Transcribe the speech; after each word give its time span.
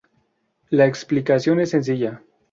La 0.71 0.87
explicación 0.87 1.59
es 1.59 1.69
sencilla. 1.69 2.23